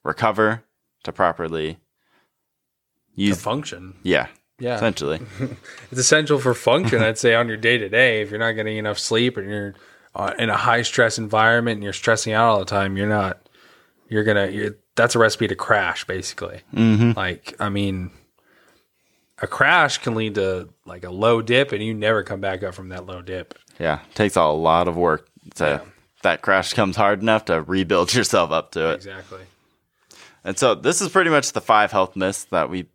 [0.04, 0.64] recover,
[1.04, 1.78] to properly To
[3.22, 3.94] use function.
[4.02, 4.28] yeah,
[4.58, 4.76] Yeah.
[4.76, 5.20] essentially.
[5.90, 8.22] It's essential for function, I'd say, on your day to day.
[8.22, 9.74] If you're not getting enough sleep and you're
[10.14, 13.48] uh, in a high stress environment and you're stressing out all the time, you're not,
[14.08, 16.60] you're to, you're, that's a recipe to crash, basically.
[16.74, 17.12] Mm-hmm.
[17.16, 18.10] Like, I mean,
[19.40, 22.74] a crash can lead to like a low dip and you never come back up
[22.74, 23.58] from that low dip.
[23.78, 25.82] Yeah, takes a lot of work to
[26.22, 28.94] that crash comes hard enough to rebuild yourself up to it.
[28.94, 29.40] Exactly.
[30.44, 32.86] And so this is pretty much the five health myths that we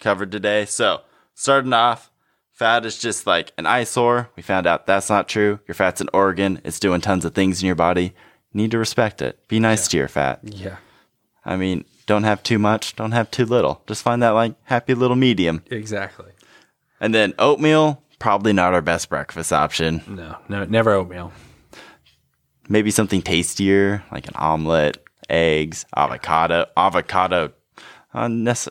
[0.00, 0.64] covered today.
[0.66, 1.00] So
[1.34, 2.10] starting off,
[2.52, 4.28] fat is just like an eyesore.
[4.36, 5.60] We found out that's not true.
[5.66, 6.60] Your fat's an organ.
[6.64, 8.14] It's doing tons of things in your body.
[8.52, 9.38] You need to respect it.
[9.48, 10.40] Be nice to your fat.
[10.42, 10.76] Yeah.
[11.44, 12.94] I mean, don't have too much.
[12.96, 13.82] Don't have too little.
[13.86, 15.62] Just find that like happy little medium.
[15.70, 16.30] Exactly.
[17.00, 20.02] And then oatmeal, probably not our best breakfast option.
[20.06, 21.32] No, no, never oatmeal.
[22.68, 24.98] maybe something tastier like an omelet,
[25.28, 27.52] eggs, avocado, avocado.
[28.14, 28.68] Uh, Unnecess-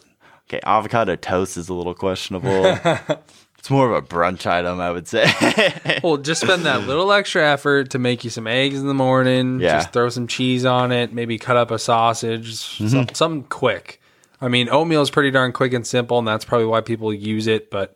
[0.47, 2.77] okay, avocado toast is a little questionable.
[3.61, 5.31] it's more of a brunch item, I would say.
[6.03, 9.59] Well, just spend that little extra effort to make you some eggs in the morning.
[9.59, 9.77] Yeah.
[9.77, 11.13] Just throw some cheese on it.
[11.13, 12.55] Maybe cut up a sausage.
[12.55, 13.13] Some, mm-hmm.
[13.13, 14.01] something quick.
[14.41, 17.45] I mean, oatmeal is pretty darn quick and simple, and that's probably why people use
[17.45, 17.69] it.
[17.69, 17.95] But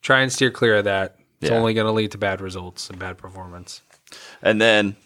[0.00, 1.16] try and steer clear of that.
[1.42, 1.58] It's Yeah.
[1.58, 3.82] only going to lead to bad results and bad performance.
[4.40, 4.96] and then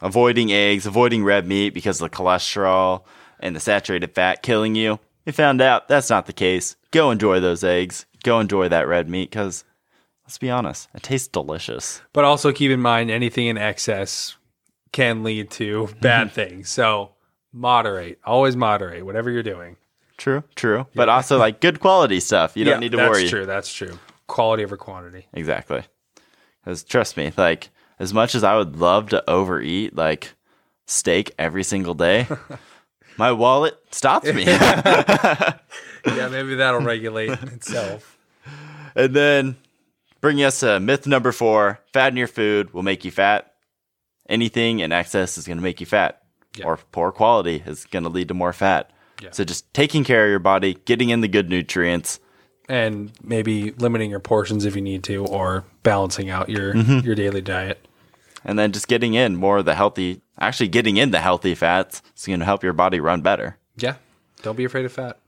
[0.00, 3.04] avoiding eggs, avoiding red meat because of the cholesterol
[3.38, 4.98] and the saturated fat killing you.
[5.24, 6.74] We found out that's not the case.
[6.90, 8.04] Go enjoy those eggs.
[8.26, 9.62] Go enjoy that red meat because
[10.24, 12.02] let's be honest, it tastes delicious.
[12.12, 14.36] But also keep in mind, anything in excess
[14.90, 16.00] can lead to mm-hmm.
[16.00, 16.68] bad things.
[16.68, 17.12] So
[17.52, 18.18] moderate.
[18.24, 19.06] Always moderate.
[19.06, 19.76] Whatever you're doing.
[20.16, 20.88] True, true.
[20.92, 22.56] But also like good quality stuff.
[22.56, 23.20] You Yeah, don't need to that's worry.
[23.20, 23.46] That's true.
[23.46, 23.98] That's true.
[24.26, 25.28] Quality over quantity.
[25.32, 25.84] Exactly.
[26.64, 27.70] Because trust me, like
[28.00, 30.34] as much as I would love to overeat like
[30.88, 32.26] steak every single day,
[33.16, 34.46] my wallet stops me.
[36.06, 38.15] Yeah, maybe that'll regulate itself.
[38.96, 39.56] And then
[40.20, 43.52] bringing us to myth number four: fat in your food will make you fat.
[44.28, 46.22] Anything in excess is going to make you fat,
[46.56, 46.64] Yeah.
[46.66, 48.90] or poor quality is going to lead to more fat.
[49.22, 49.30] Yeah.
[49.30, 52.18] So just taking care of your body, getting in the good nutrients,
[52.68, 57.06] and maybe limiting your portions if you need to, or balancing out your Mm-hmm.
[57.06, 57.86] your daily diet.
[58.44, 60.22] and then just getting in more of the healthy.
[60.40, 63.56] Actually, getting in the healthy fats is going to help your body run better.
[63.76, 63.94] Yeah,
[64.42, 65.18] don't be afraid of fat.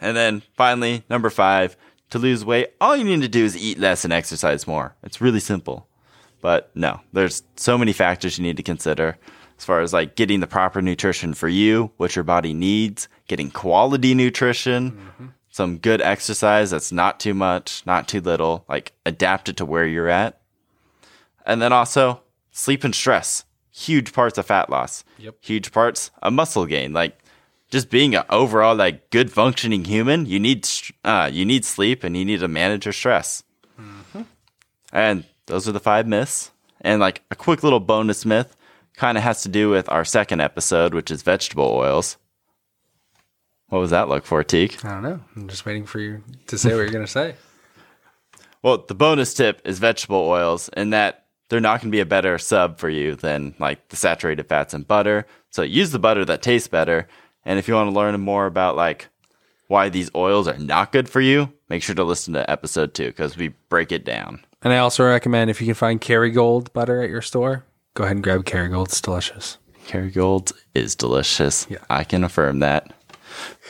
[0.00, 1.76] And then finally, number five,
[2.10, 4.94] to lose weight, all you need to do is eat less and exercise more.
[5.02, 5.86] It's really simple.
[6.40, 9.18] But no, there's so many factors you need to consider
[9.58, 13.50] as far as like getting the proper nutrition for you, what your body needs, getting
[13.50, 15.26] quality nutrition, mm-hmm.
[15.50, 19.86] some good exercise that's not too much, not too little, like adapt it to where
[19.86, 20.40] you're at.
[21.44, 25.36] And then also sleep and stress, huge parts of fat loss, Yep.
[25.42, 26.94] huge parts of muscle gain.
[26.94, 27.18] Like
[27.70, 30.68] just being an overall like good functioning human, you need
[31.04, 33.42] uh, you need sleep and you need to manage your stress.
[34.92, 36.50] And those are the five myths.
[36.80, 38.56] And like a quick little bonus myth
[38.94, 42.16] kind of has to do with our second episode, which is vegetable oils.
[43.68, 44.84] What was that look for, Teak?
[44.84, 45.20] I don't know.
[45.36, 47.34] I'm just waiting for you to say what you're gonna say.
[48.62, 52.06] Well, the bonus tip is vegetable oils, and that they're not going to be a
[52.06, 55.26] better sub for you than like the saturated fats and butter.
[55.50, 57.08] So use the butter that tastes better.
[57.44, 59.08] And if you want to learn more about like
[59.68, 63.06] why these oils are not good for you, make sure to listen to episode two
[63.06, 64.44] because we break it down.
[64.62, 67.64] And I also recommend if you can find Kerrygold butter at your store,
[67.94, 68.86] go ahead and grab Kerrygold.
[68.86, 69.58] It's delicious.
[69.86, 71.66] Kerrygold is delicious.
[71.70, 71.78] Yeah.
[71.88, 72.92] I can affirm that.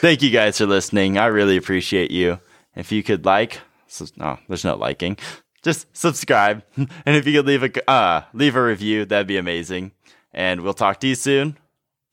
[0.01, 1.18] Thank you guys for listening.
[1.18, 2.41] I really appreciate you.
[2.75, 5.18] If you could like, so, no, there's no liking.
[5.62, 9.93] Just subscribe, and if you could leave a uh, leave a review, that'd be amazing.
[10.33, 11.59] And we'll talk to you soon.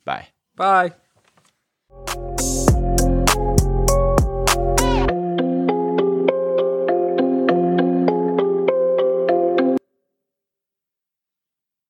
[0.04, 0.28] Bye.
[0.56, 0.94] Bye.